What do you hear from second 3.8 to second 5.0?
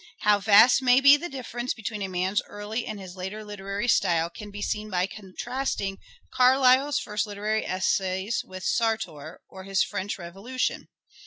style can be seen